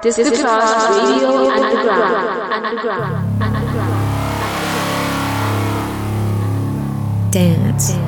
This 0.00 0.16
is 0.16 0.30
Radio. 0.30 1.50
Underground. 1.50 2.52
Dance. 7.32 8.07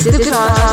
Jack 0.00 0.14
it 0.14 0.32
up. 0.32 0.56
This 0.56 0.63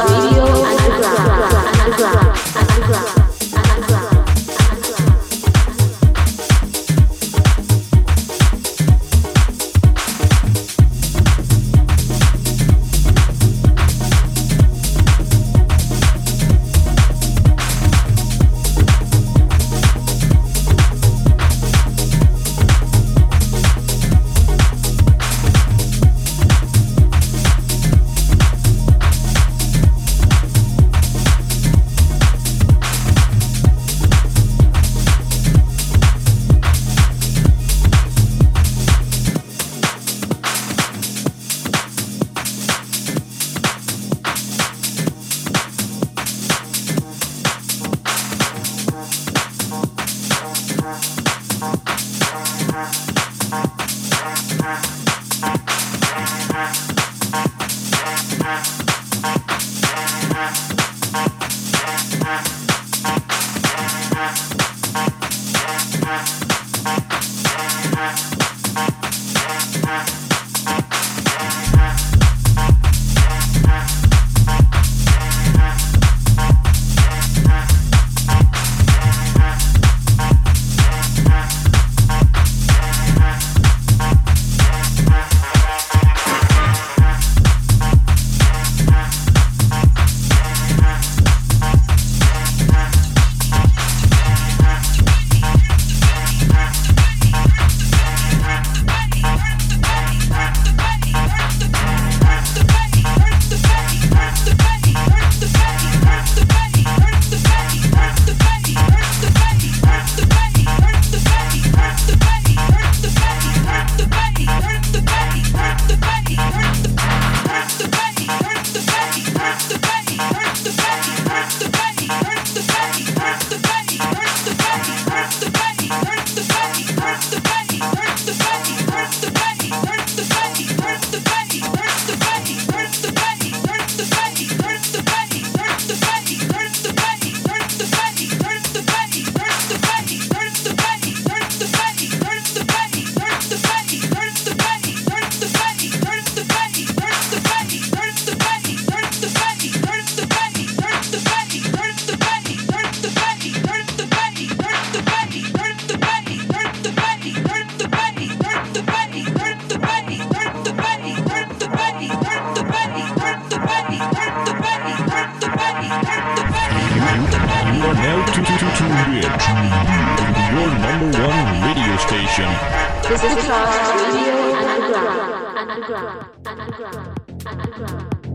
This 173.09 173.23
is 173.23 173.36
Radio 173.36 174.36
Underground. 174.55 175.57
Underground. 175.57 176.38
Underground. 176.47 177.19
Underground. 177.45 178.30